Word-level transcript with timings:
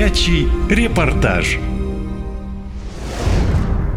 Горячий 0.00 0.48
репортаж. 0.70 1.58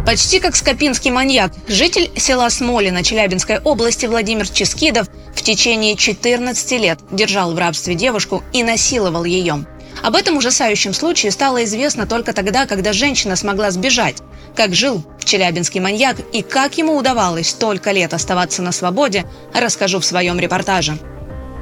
Почти 0.05 0.41
как 0.41 0.57
скопинский 0.57 1.12
маньяк, 1.12 1.54
житель 1.70 2.12
села 2.18 2.49
Смолино 2.49 3.04
Челябинской 3.04 3.60
области 3.60 4.05
Владимир 4.05 4.50
Ческидов 4.50 5.08
в 5.34 5.42
течение 5.42 5.96
14 5.96 6.71
лет 6.74 7.00
держал 7.10 7.54
в 7.54 7.58
рабстве 7.58 7.96
девушку 7.96 8.44
и 8.52 8.63
насиловал 8.63 9.24
ее. 9.24 9.63
Об 10.04 10.18
этом 10.18 10.36
ужасающем 10.36 10.93
случае 10.93 11.31
стало 11.31 11.63
известно 11.63 12.05
только 12.05 12.33
тогда, 12.33 12.65
когда 12.65 12.91
женщина 12.91 13.38
смогла 13.38 13.71
сбежать. 13.71 14.17
Как 14.57 14.75
жил 14.75 15.05
челябинский 15.23 15.79
маньяк 15.79 16.17
и 16.33 16.41
как 16.41 16.77
ему 16.77 16.97
удавалось 16.97 17.51
столько 17.51 17.93
лет 17.93 18.13
оставаться 18.13 18.61
на 18.61 18.73
свободе, 18.73 19.23
расскажу 19.54 20.01
в 20.01 20.05
своем 20.05 20.38
репортаже. 20.38 20.97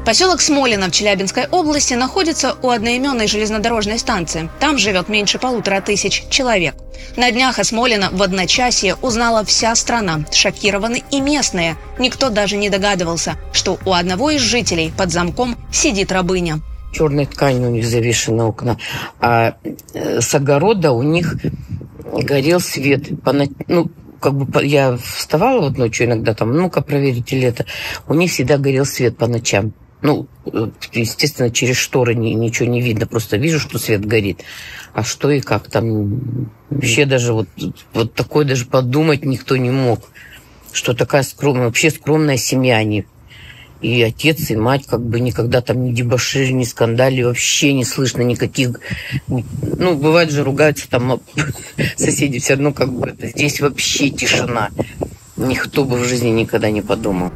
Поселок 0.06 0.42
Смолино 0.42 0.88
в 0.88 0.92
Челябинской 0.92 1.46
области 1.46 1.94
находится 1.94 2.56
у 2.64 2.70
одноименной 2.70 3.28
железнодорожной 3.28 4.00
станции. 4.00 4.50
Там 4.60 4.80
живет 4.80 5.10
меньше 5.10 5.38
полутора 5.38 5.80
тысяч 5.80 6.24
человек. 6.30 6.74
На 7.18 7.32
днях 7.32 7.60
о 7.60 7.64
Смолино 7.64 8.10
в 8.12 8.24
одночасье 8.24 8.96
узнала 8.96 9.46
вся 9.46 9.76
страна. 9.76 10.26
Шокированы 10.32 11.04
и 11.12 11.22
местные. 11.22 11.78
Никто 12.00 12.30
даже 12.30 12.58
не 12.58 12.72
догадывался, 12.72 13.36
что 13.54 13.78
у 13.86 13.94
одного 13.94 14.32
из 14.32 14.42
жителей 14.42 14.92
под 14.98 15.12
замком 15.12 15.56
сидит 15.72 16.12
рабыня. 16.12 16.62
Черной 16.94 17.28
тканью 17.28 17.70
у 17.70 17.72
них 17.72 17.86
завешены 17.86 18.42
окна, 18.42 18.78
а 19.20 19.56
э, 19.94 20.20
с 20.20 20.34
огорода 20.34 20.92
у 20.92 21.04
них 21.04 21.36
горел 22.12 22.60
свет. 22.60 23.04
Ну, 23.68 23.92
как 24.20 24.34
бы 24.34 24.66
я 24.66 24.98
вставала 24.98 25.62
вот 25.62 25.78
ночью 25.78 26.08
иногда 26.08 26.34
там, 26.34 26.58
ну-ка 26.58 26.82
проверите 26.82 27.40
лето. 27.40 27.66
У 28.08 28.16
них 28.16 28.32
всегда 28.32 28.58
горел 28.58 28.86
свет 28.86 29.16
по 29.16 29.28
ночам. 29.28 29.74
Ну, 30.02 30.28
естественно, 30.94 31.52
через 31.52 31.78
шторы 31.78 32.16
ни, 32.16 32.30
ничего 32.30 32.68
не 32.68 32.82
видно, 32.82 33.06
просто 33.06 33.38
вижу, 33.38 33.60
что 33.60 33.78
свет 33.78 34.04
горит. 34.04 34.44
А 34.94 35.04
что 35.04 35.30
и 35.30 35.42
как 35.42 35.70
там, 35.70 36.50
вообще 36.70 37.06
даже 37.06 37.34
вот, 37.34 37.48
вот 37.94 38.14
такое 38.14 38.46
даже 38.46 38.66
подумать 38.66 39.24
никто 39.24 39.58
не 39.58 39.70
мог, 39.70 40.10
что 40.72 40.94
такая 40.94 41.22
скромная, 41.22 41.66
вообще 41.66 41.92
скромная 41.92 42.38
семья 42.38 42.78
они. 42.78 43.06
И 43.82 44.02
отец, 44.04 44.52
и 44.52 44.56
мать 44.56 44.86
как 44.88 45.02
бы 45.02 45.20
никогда 45.20 45.62
там 45.62 45.84
ни 45.84 45.92
дебошири, 45.92 46.52
ни 46.52 46.64
скандали, 46.64 47.24
вообще 47.24 47.74
не 47.74 47.84
слышно 47.84 48.22
никаких... 48.22 48.80
Ну, 49.28 49.96
бывает 49.96 50.32
же 50.32 50.44
ругаются 50.44 50.90
там 50.90 51.20
соседи, 51.96 52.40
все 52.40 52.54
равно 52.54 52.74
как 52.74 52.92
бы 52.92 53.16
здесь 53.22 53.60
вообще 53.60 54.10
тишина. 54.10 54.70
Никто 55.36 55.84
бы 55.84 55.98
в 55.98 56.06
жизни 56.06 56.30
никогда 56.30 56.70
не 56.70 56.82
подумал. 56.82 57.32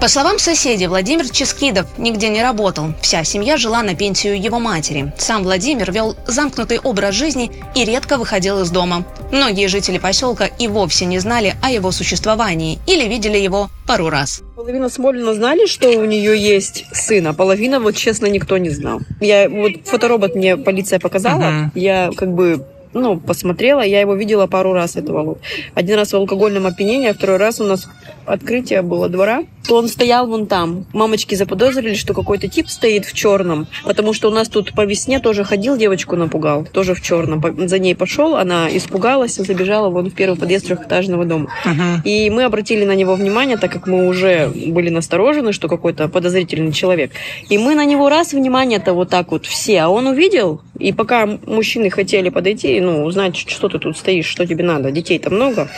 По 0.00 0.08
словам 0.08 0.38
соседей, 0.38 0.88
Владимир 0.88 1.28
Ческидов 1.30 1.86
нигде 1.96 2.28
не 2.28 2.42
работал. 2.42 2.92
Вся 3.00 3.24
семья 3.24 3.56
жила 3.56 3.82
на 3.82 3.94
пенсию 3.94 4.40
его 4.40 4.58
матери. 4.58 5.12
Сам 5.16 5.42
Владимир 5.42 5.90
вел 5.90 6.14
замкнутый 6.26 6.78
образ 6.78 7.14
жизни 7.14 7.50
и 7.74 7.84
редко 7.84 8.18
выходил 8.18 8.60
из 8.60 8.70
дома. 8.70 9.04
Многие 9.32 9.68
жители 9.68 9.98
поселка 9.98 10.46
и 10.46 10.68
вовсе 10.68 11.06
не 11.06 11.18
знали 11.18 11.54
о 11.62 11.70
его 11.70 11.90
существовании 11.92 12.78
или 12.86 13.08
видели 13.08 13.38
его 13.38 13.70
пару 13.86 14.10
раз. 14.10 14.42
Половина 14.54 14.90
Смолина 14.90 15.32
знали, 15.34 15.66
что 15.66 15.88
у 15.88 16.04
нее 16.04 16.38
есть 16.38 16.84
сын, 16.92 17.26
а 17.26 17.32
половина, 17.32 17.80
вот 17.80 17.96
честно, 17.96 18.26
никто 18.26 18.58
не 18.58 18.70
знал. 18.70 19.00
Я 19.20 19.48
вот 19.48 19.72
фоторобот 19.86 20.34
мне 20.34 20.56
полиция 20.56 20.98
показала, 20.98 21.42
uh-huh. 21.42 21.70
я 21.74 22.10
как 22.16 22.32
бы 22.32 22.66
ну, 23.00 23.18
посмотрела, 23.18 23.80
я 23.80 24.00
его 24.00 24.14
видела 24.14 24.46
пару 24.46 24.72
раз 24.72 24.96
этого 24.96 25.22
вот. 25.22 25.38
Один 25.74 25.96
раз 25.96 26.12
в 26.12 26.16
алкогольном 26.16 26.66
опьянении, 26.66 27.08
а 27.08 27.14
второй 27.14 27.36
раз 27.36 27.60
у 27.60 27.64
нас 27.64 27.88
открытие 28.24 28.82
было 28.82 29.08
двора, 29.08 29.44
то 29.66 29.76
он 29.76 29.88
стоял 29.88 30.26
вон 30.26 30.46
там. 30.46 30.86
Мамочки 30.92 31.34
заподозрили, 31.34 31.94
что 31.94 32.14
какой-то 32.14 32.48
тип 32.48 32.68
стоит 32.68 33.04
в 33.04 33.12
черном, 33.12 33.66
потому 33.84 34.12
что 34.12 34.28
у 34.28 34.32
нас 34.32 34.48
тут 34.48 34.72
по 34.72 34.84
весне 34.84 35.20
тоже 35.20 35.44
ходил, 35.44 35.76
девочку 35.76 36.16
напугал, 36.16 36.64
тоже 36.64 36.94
в 36.94 37.02
черном. 37.02 37.42
За 37.68 37.78
ней 37.78 37.94
пошел, 37.94 38.36
она 38.36 38.68
испугалась, 38.76 39.36
забежала 39.36 39.88
вон 39.88 40.10
в 40.10 40.14
первый 40.14 40.38
подъезд 40.38 40.66
трехэтажного 40.66 41.24
дома. 41.24 41.48
Uh-huh. 41.64 42.02
И 42.04 42.30
мы 42.30 42.44
обратили 42.44 42.84
на 42.84 42.94
него 42.94 43.14
внимание, 43.14 43.56
так 43.56 43.72
как 43.72 43.86
мы 43.86 44.06
уже 44.08 44.48
были 44.48 44.90
насторожены, 44.90 45.52
что 45.52 45.68
какой-то 45.68 46.08
подозрительный 46.08 46.72
человек. 46.72 47.12
И 47.48 47.58
мы 47.58 47.74
на 47.74 47.84
него 47.84 48.08
раз 48.08 48.32
внимание-то 48.32 48.92
вот 48.92 49.10
так 49.10 49.32
вот 49.32 49.46
все, 49.46 49.80
а 49.82 49.88
он 49.88 50.06
увидел, 50.06 50.60
и 50.78 50.92
пока 50.92 51.26
мужчины 51.26 51.90
хотели 51.90 52.28
подойти, 52.28 52.80
ну, 52.86 53.04
узнать, 53.04 53.36
что 53.36 53.68
ты 53.68 53.78
тут 53.78 53.96
стоишь, 53.96 54.26
что 54.26 54.46
тебе 54.46 54.64
надо, 54.64 54.90
детей-то 54.90 55.30
много, 55.30 55.68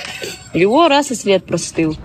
его 0.52 0.88
раз 0.88 1.10
и 1.10 1.14
след 1.14 1.44
простыл. 1.44 1.96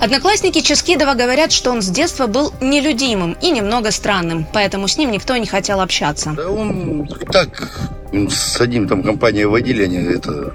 Одноклассники 0.00 0.60
Ческидова 0.60 1.14
говорят, 1.14 1.52
что 1.52 1.70
он 1.70 1.80
с 1.80 1.88
детства 1.88 2.26
был 2.26 2.52
нелюдимым 2.60 3.36
и 3.40 3.50
немного 3.50 3.90
странным, 3.90 4.46
поэтому 4.52 4.88
с 4.88 4.98
ним 4.98 5.10
никто 5.10 5.36
не 5.36 5.46
хотел 5.46 5.80
общаться. 5.80 6.32
Да 6.36 6.50
он 6.50 7.08
так, 7.32 7.88
с 8.12 8.60
одним 8.60 8.86
там 8.88 9.02
компанией 9.02 9.46
водили, 9.46 9.84
они 9.84 9.96
это 9.96 10.52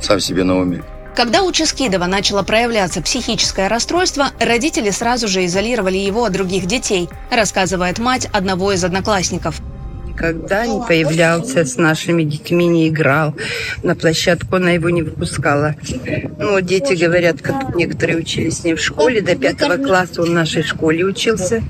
сам 0.00 0.20
себе 0.20 0.44
на 0.44 0.60
уме. 0.60 0.84
Когда 1.16 1.42
у 1.42 1.50
Ческидова 1.50 2.06
начало 2.06 2.44
проявляться 2.44 3.02
психическое 3.02 3.66
расстройство, 3.66 4.28
родители 4.38 4.90
сразу 4.90 5.26
же 5.26 5.44
изолировали 5.44 5.98
его 5.98 6.24
от 6.24 6.32
других 6.32 6.66
детей, 6.66 7.08
рассказывает 7.30 7.98
мать 7.98 8.28
одного 8.32 8.72
из 8.72 8.84
одноклассников 8.84 9.60
никогда 10.10 10.66
не 10.66 10.80
появлялся 10.86 11.64
с 11.64 11.76
нашими 11.76 12.24
детьми, 12.24 12.66
не 12.66 12.88
играл. 12.88 13.34
На 13.82 13.94
площадку 13.94 14.56
она 14.56 14.72
его 14.72 14.90
не 14.90 15.02
выпускала. 15.02 15.74
Ну, 16.38 16.60
дети 16.60 16.94
говорят, 16.94 17.40
как 17.40 17.74
некоторые 17.74 18.18
учились 18.18 18.58
с 18.58 18.64
ним 18.64 18.76
в 18.76 18.80
школе, 18.80 19.20
до 19.20 19.36
пятого 19.36 19.76
класса 19.76 20.22
он 20.22 20.30
в 20.30 20.34
нашей 20.34 20.62
школе 20.62 21.04
учился. 21.04 21.62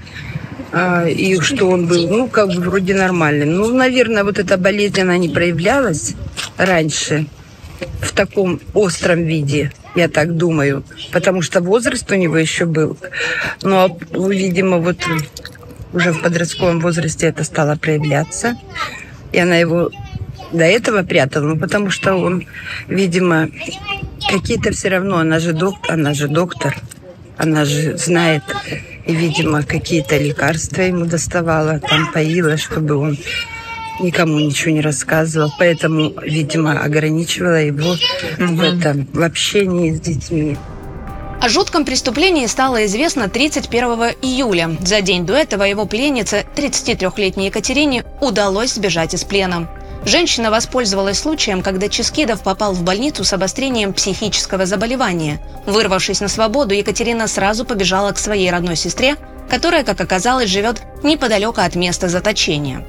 А, 0.72 1.04
и 1.08 1.40
что 1.40 1.68
он 1.68 1.86
был, 1.86 2.08
ну, 2.08 2.28
как 2.28 2.48
бы 2.48 2.60
вроде 2.60 2.94
нормальный. 2.94 3.46
Ну, 3.46 3.74
наверное, 3.74 4.24
вот 4.24 4.38
эта 4.38 4.56
болезнь, 4.56 5.00
она 5.00 5.16
не 5.16 5.28
проявлялась 5.28 6.14
раньше 6.56 7.26
в 8.00 8.12
таком 8.12 8.60
остром 8.74 9.24
виде, 9.24 9.72
я 9.96 10.08
так 10.08 10.36
думаю, 10.36 10.84
потому 11.12 11.42
что 11.42 11.60
возраст 11.60 12.10
у 12.10 12.14
него 12.14 12.36
еще 12.36 12.66
был. 12.66 12.96
Но, 13.62 13.98
видимо, 14.12 14.78
вот 14.78 14.98
уже 15.92 16.12
в 16.12 16.22
подростковом 16.22 16.80
возрасте 16.80 17.26
это 17.26 17.44
стало 17.44 17.76
проявляться. 17.76 18.56
И 19.32 19.38
она 19.38 19.56
его 19.56 19.90
до 20.52 20.64
этого 20.64 21.02
прятала, 21.02 21.44
ну, 21.44 21.56
потому 21.58 21.90
что 21.90 22.14
он, 22.14 22.46
видимо, 22.88 23.48
какие-то 24.28 24.72
все 24.72 24.88
равно, 24.88 25.18
она 25.18 25.38
же, 25.38 25.52
доктор, 25.52 25.94
она 25.94 26.14
же 26.14 26.28
доктор, 26.28 26.76
она 27.36 27.64
же 27.64 27.96
знает, 27.96 28.42
и, 29.06 29.14
видимо, 29.14 29.62
какие-то 29.62 30.18
лекарства 30.18 30.82
ему 30.82 31.06
доставала, 31.06 31.78
там 31.78 32.12
поила, 32.12 32.56
чтобы 32.56 32.96
он 32.96 33.18
никому 34.00 34.38
ничего 34.38 34.72
не 34.72 34.80
рассказывал. 34.80 35.52
Поэтому, 35.58 36.12
видимо, 36.22 36.80
ограничивала 36.80 37.62
его 37.62 37.94
mm-hmm. 37.94 38.56
в 38.56 38.62
этом, 38.62 39.08
в 39.12 39.22
общении 39.22 39.92
с 39.92 40.00
детьми. 40.00 40.56
О 41.40 41.48
жутком 41.48 41.86
преступлении 41.86 42.44
стало 42.44 42.84
известно 42.84 43.30
31 43.30 44.16
июля. 44.20 44.76
За 44.82 45.00
день 45.00 45.24
до 45.24 45.32
этого 45.32 45.62
его 45.62 45.86
пленнице, 45.86 46.44
33-летней 46.54 47.46
Екатерине, 47.46 48.04
удалось 48.20 48.74
сбежать 48.74 49.14
из 49.14 49.24
плена. 49.24 49.66
Женщина 50.04 50.50
воспользовалась 50.50 51.18
случаем, 51.18 51.62
когда 51.62 51.88
Ческидов 51.88 52.42
попал 52.42 52.74
в 52.74 52.82
больницу 52.82 53.24
с 53.24 53.32
обострением 53.32 53.94
психического 53.94 54.66
заболевания. 54.66 55.40
Вырвавшись 55.64 56.20
на 56.20 56.28
свободу, 56.28 56.74
Екатерина 56.74 57.26
сразу 57.26 57.64
побежала 57.64 58.12
к 58.12 58.18
своей 58.18 58.50
родной 58.50 58.76
сестре, 58.76 59.16
которая, 59.48 59.82
как 59.82 59.98
оказалось, 59.98 60.50
живет 60.50 60.82
неподалеку 61.02 61.62
от 61.62 61.74
места 61.74 62.10
заточения. 62.10 62.84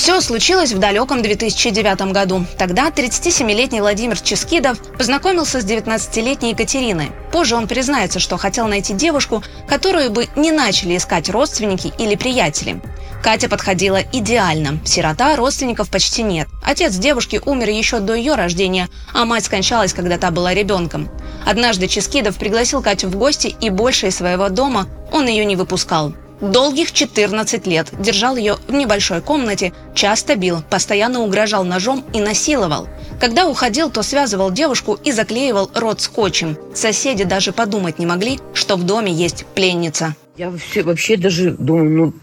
Все 0.00 0.18
случилось 0.22 0.72
в 0.72 0.78
далеком 0.78 1.20
2009 1.20 2.10
году. 2.12 2.46
Тогда 2.56 2.88
37-летний 2.88 3.82
Владимир 3.82 4.18
Ческидов 4.18 4.78
познакомился 4.96 5.60
с 5.60 5.64
19-летней 5.66 6.52
Екатериной. 6.52 7.12
Позже 7.30 7.54
он 7.54 7.68
признается, 7.68 8.18
что 8.18 8.38
хотел 8.38 8.66
найти 8.66 8.94
девушку, 8.94 9.44
которую 9.68 10.10
бы 10.10 10.26
не 10.36 10.52
начали 10.52 10.96
искать 10.96 11.28
родственники 11.28 11.92
или 11.98 12.14
приятели. 12.14 12.80
Катя 13.22 13.50
подходила 13.50 14.00
идеально. 14.00 14.80
Сирота, 14.86 15.36
родственников 15.36 15.90
почти 15.90 16.22
нет. 16.22 16.48
Отец 16.64 16.94
девушки 16.94 17.38
умер 17.44 17.68
еще 17.68 18.00
до 18.00 18.14
ее 18.14 18.36
рождения, 18.36 18.88
а 19.12 19.26
мать 19.26 19.44
скончалась, 19.44 19.92
когда 19.92 20.16
та 20.16 20.30
была 20.30 20.54
ребенком. 20.54 21.10
Однажды 21.44 21.88
Ческидов 21.88 22.36
пригласил 22.36 22.80
Катю 22.80 23.08
в 23.08 23.16
гости, 23.16 23.54
и 23.60 23.68
больше 23.68 24.06
из 24.06 24.16
своего 24.16 24.48
дома 24.48 24.86
он 25.12 25.26
ее 25.26 25.44
не 25.44 25.56
выпускал. 25.56 26.14
Долгих 26.40 26.92
14 26.92 27.66
лет 27.66 27.88
держал 27.98 28.36
ее 28.36 28.56
в 28.66 28.72
небольшой 28.72 29.20
комнате, 29.20 29.72
часто 29.94 30.36
бил, 30.36 30.62
постоянно 30.70 31.20
угрожал 31.20 31.64
ножом 31.64 32.04
и 32.14 32.20
насиловал. 32.20 32.88
Когда 33.20 33.46
уходил, 33.46 33.90
то 33.90 34.02
связывал 34.02 34.50
девушку 34.50 34.98
и 35.04 35.12
заклеивал 35.12 35.70
рот 35.74 36.00
скотчем. 36.00 36.56
Соседи 36.74 37.24
даже 37.24 37.52
подумать 37.52 37.98
не 37.98 38.06
могли, 38.06 38.40
что 38.54 38.76
в 38.76 38.84
доме 38.84 39.12
есть 39.12 39.44
пленница. 39.54 40.16
Я 40.38 40.50
вообще, 40.50 40.82
вообще 40.82 41.16
даже 41.18 41.50
думаю, 41.50 41.90
ну, 41.90 42.14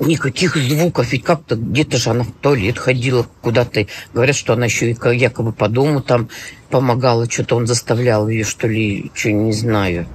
никаких 0.00 0.56
звуков, 0.56 1.12
ведь 1.12 1.22
как-то 1.22 1.54
где-то 1.54 1.98
же 1.98 2.10
она 2.10 2.24
в 2.24 2.32
туалет 2.32 2.78
ходила 2.78 3.26
куда-то. 3.42 3.86
Говорят, 4.12 4.34
что 4.34 4.54
она 4.54 4.64
еще 4.64 4.90
якобы 4.90 5.52
по 5.52 5.68
дому 5.68 6.00
там 6.00 6.28
помогала, 6.70 7.30
что-то 7.30 7.56
он 7.56 7.66
заставлял 7.66 8.28
ее, 8.28 8.44
что 8.44 8.66
ли, 8.66 9.12
что 9.14 9.30
не 9.30 9.52
знаю. 9.52 10.06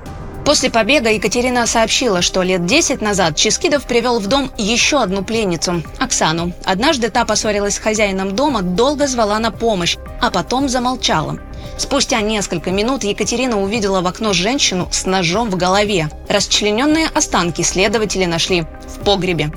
После 0.46 0.70
побега 0.70 1.10
Екатерина 1.10 1.66
сообщила, 1.66 2.22
что 2.22 2.44
лет 2.44 2.68
10 2.68 3.02
назад 3.02 3.36
Ческидов 3.36 3.88
привел 3.88 4.20
в 4.20 4.28
дом 4.28 4.52
еще 4.60 5.02
одну 5.02 5.24
пленницу– 5.24 5.82
Оксану. 6.00 6.54
Однажды 6.64 7.10
та 7.10 7.26
поссорилась 7.26 7.76
с 7.76 7.80
хозяином 7.80 8.36
дома, 8.36 8.62
долго 8.62 9.08
звала 9.08 9.40
на 9.40 9.50
помощь, 9.50 9.98
а 10.22 10.30
потом 10.30 10.70
замолчала. 10.70 11.40
Спустя 11.80 12.22
несколько 12.22 12.70
минут 12.70 13.04
Екатерина 13.04 13.60
увидела 13.60 14.02
в 14.02 14.08
окно 14.08 14.34
женщину 14.34 14.88
с 14.92 15.08
ножом 15.08 15.50
в 15.50 15.58
голове. 15.58 16.10
Расчлененные 16.30 17.08
останки 17.08 17.64
следователи 17.64 18.26
нашли 18.26 18.68
в 18.88 19.04
погребе. 19.04 19.52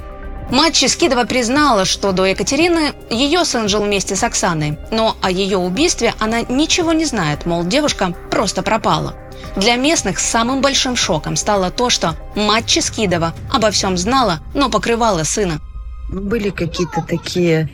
Мать 0.50 0.74
Ческидова 0.74 1.24
признала, 1.24 1.84
что 1.84 2.12
до 2.12 2.24
Екатерины 2.24 2.92
ее 3.10 3.44
сын 3.44 3.68
жил 3.68 3.82
вместе 3.82 4.16
с 4.16 4.24
Оксаной, 4.24 4.78
но 4.90 5.14
о 5.20 5.30
ее 5.30 5.58
убийстве 5.58 6.14
она 6.18 6.40
ничего 6.40 6.94
не 6.94 7.04
знает, 7.04 7.44
мол, 7.44 7.64
девушка 7.64 8.14
просто 8.30 8.62
пропала. 8.62 9.14
Для 9.56 9.76
местных 9.76 10.18
самым 10.18 10.62
большим 10.62 10.96
шоком 10.96 11.36
стало 11.36 11.70
то, 11.70 11.90
что 11.90 12.16
мать 12.34 12.66
Ческидова 12.66 13.34
обо 13.52 13.70
всем 13.70 13.98
знала, 13.98 14.40
но 14.54 14.70
покрывала 14.70 15.22
сына. 15.22 15.60
Были 16.08 16.48
какие-то 16.48 17.02
такие 17.02 17.68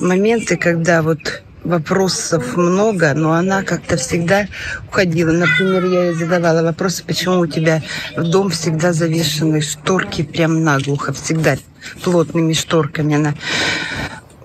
моменты, 0.00 0.56
когда 0.56 1.02
вот 1.02 1.42
вопросов 1.66 2.56
много, 2.56 3.12
но 3.14 3.32
она 3.32 3.62
как-то 3.62 3.96
всегда 3.96 4.46
уходила. 4.88 5.32
Например, 5.32 5.84
я 5.84 6.04
ей 6.06 6.14
задавала 6.14 6.62
вопрос, 6.62 7.00
почему 7.00 7.40
у 7.40 7.46
тебя 7.46 7.82
в 8.16 8.22
дом 8.24 8.50
всегда 8.50 8.92
завешены 8.92 9.60
шторки 9.60 10.22
прям 10.22 10.62
наглухо, 10.62 11.12
всегда 11.12 11.56
плотными 12.02 12.52
шторками. 12.52 13.16
Она 13.16 13.34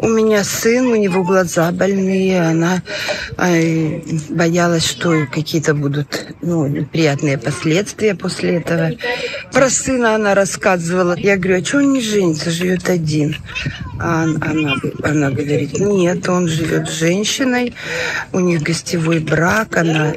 у 0.01 0.07
меня 0.07 0.43
сын, 0.43 0.87
у 0.87 0.95
него 0.95 1.23
глаза 1.23 1.71
больные, 1.71 2.41
она 2.41 2.81
э, 3.37 3.99
боялась, 4.29 4.85
что 4.85 5.27
какие-то 5.31 5.75
будут 5.75 6.27
ну, 6.41 6.67
неприятные 6.67 7.37
последствия 7.37 8.15
после 8.15 8.57
этого. 8.57 8.91
Про 9.53 9.69
сына 9.69 10.15
она 10.15 10.33
рассказывала. 10.33 11.15
Я 11.17 11.37
говорю, 11.37 11.61
а 11.61 11.65
что 11.65 11.77
он 11.77 11.93
не 11.93 12.01
женится, 12.01 12.49
живет 12.49 12.89
один? 12.89 13.37
А 13.99 14.23
она, 14.23 14.73
она 15.03 15.29
говорит, 15.29 15.79
нет, 15.79 16.27
он 16.27 16.47
живет 16.47 16.89
с 16.89 16.93
женщиной, 16.93 17.75
у 18.33 18.39
них 18.39 18.63
гостевой 18.63 19.19
брак, 19.19 19.77
она 19.77 20.13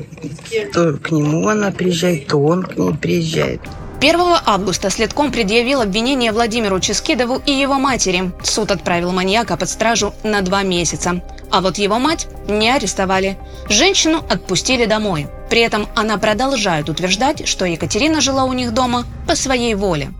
то 0.72 0.94
к 0.94 1.10
нему 1.10 1.46
она 1.48 1.70
приезжает, 1.70 2.26
то 2.26 2.38
он 2.38 2.62
к 2.62 2.78
ней 2.78 2.94
приезжает. 2.94 3.60
1 4.04 4.20
августа 4.44 4.90
следком 4.90 5.32
предъявил 5.32 5.80
обвинение 5.80 6.30
Владимиру 6.30 6.78
Ческидову 6.78 7.40
и 7.46 7.52
его 7.52 7.76
матери. 7.78 8.32
Суд 8.42 8.70
отправил 8.70 9.12
маньяка 9.12 9.56
под 9.56 9.70
стражу 9.70 10.12
на 10.22 10.42
два 10.42 10.62
месяца. 10.62 11.22
А 11.50 11.62
вот 11.62 11.78
его 11.78 11.98
мать 11.98 12.26
не 12.46 12.70
арестовали. 12.70 13.38
Женщину 13.70 14.22
отпустили 14.28 14.84
домой. 14.84 15.26
При 15.48 15.62
этом 15.62 15.86
она 15.94 16.18
продолжает 16.18 16.90
утверждать, 16.90 17.48
что 17.48 17.64
Екатерина 17.64 18.20
жила 18.20 18.44
у 18.44 18.52
них 18.52 18.74
дома 18.74 19.06
по 19.26 19.34
своей 19.34 19.74
воле. 19.74 20.10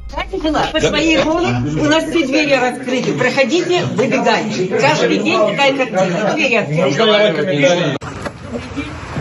По 0.73 0.81
своей 0.81 1.19
воле 1.19 1.49
у 1.49 1.85
нас 1.85 2.05
все 2.05 2.27
двери 2.27 2.55
раскрыты. 2.55 3.13
Проходите, 3.13 3.85
выбегайте. 3.85 4.79
Каждый 4.79 5.19
день 5.19 5.39
такая 5.39 5.77
картина. 5.77 6.33
Двери 6.35 6.55
открыты. 6.55 7.99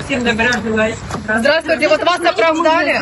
Всем 0.06 0.24
добра 0.24 0.50
желаю. 0.64 0.96
Здравствуйте, 1.40 1.88
вот 1.88 2.04
вас 2.04 2.20
оправдали. 2.20 3.02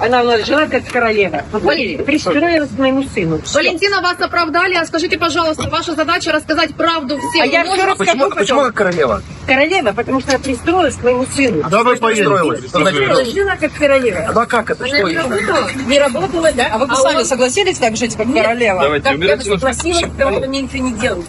Она 0.00 0.22
у 0.22 0.24
нас 0.24 0.44
жила 0.44 0.66
как 0.66 0.84
королева. 0.88 1.42
Пристроилась 1.52 2.70
к 2.70 2.78
моему 2.78 3.04
сыну. 3.04 3.40
Всё. 3.42 3.58
Валентина, 3.58 4.00
вас 4.00 4.20
оправдали. 4.20 4.74
А 4.74 4.84
скажите, 4.86 5.16
пожалуйста, 5.16 5.68
ваша 5.70 5.94
задача 5.94 6.32
рассказать 6.32 6.74
правду 6.74 7.16
всем. 7.18 7.42
А 7.42 7.46
я 7.46 7.64
все 7.64 7.84
расскажу 7.84 7.96
Почему, 7.96 8.24
потом. 8.24 8.38
почему 8.38 8.60
как 8.62 8.74
королева? 8.74 9.22
Королева, 9.46 9.92
потому 9.92 10.20
что 10.20 10.38
пристроилась 10.38 10.96
к 10.96 11.04
моему 11.04 11.26
сыну. 11.26 11.68
Да 11.70 11.82
вы 11.82 11.96
построилась. 11.96 12.60
Пристроилась, 12.60 13.28
жила 13.32 13.56
как 13.56 13.72
королева. 13.72 14.32
Да 14.34 14.46
как 14.46 14.70
это? 14.70 14.86
Что 14.86 14.96
Не 14.96 15.16
работала, 15.16 15.70
не 15.86 15.98
работала, 15.98 16.52
да. 16.52 16.68
А 16.72 16.78
вы 16.78 16.86
бы 16.86 16.96
сами 16.96 17.22
согласились 17.22 17.78
так 17.78 17.96
жить, 17.96 18.16
как 18.16 18.32
королева? 18.32 18.82
Давайте 18.82 19.04
Так, 19.04 19.18
я 19.18 19.36
бы 19.36 19.42
согласилась, 19.42 20.02
потому 20.02 20.38
что 20.38 20.48
мне 20.48 20.62
ничего 20.62 20.88
не 20.88 20.92
делают. 20.94 21.26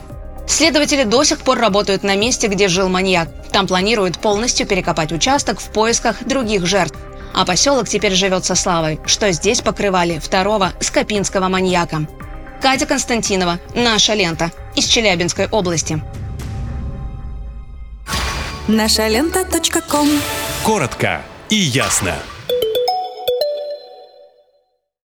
Следователи 0.47 1.03
до 1.03 1.23
сих 1.23 1.39
пор 1.39 1.59
работают 1.59 2.03
на 2.03 2.15
месте, 2.15 2.47
где 2.47 2.67
жил 2.67 2.87
маньяк. 2.87 3.29
Там 3.51 3.67
планируют 3.67 4.19
полностью 4.19 4.67
перекопать 4.67 5.11
участок 5.11 5.59
в 5.59 5.69
поисках 5.71 6.23
других 6.23 6.65
жертв. 6.65 6.97
А 7.33 7.45
поселок 7.45 7.89
теперь 7.89 8.13
живет 8.13 8.45
со 8.45 8.55
славой, 8.55 8.99
что 9.05 9.31
здесь 9.31 9.61
покрывали 9.61 10.19
второго 10.19 10.71
скопинского 10.79 11.49
маньяка. 11.49 12.07
Катя 12.61 12.85
Константинова, 12.85 13.59
«Наша 13.75 14.13
лента» 14.13 14.51
из 14.75 14.85
Челябинской 14.85 15.47
области. 15.47 16.01
Нашалента.ком 18.67 20.09
Коротко 20.63 21.21
и 21.49 21.55
ясно. 21.55 22.15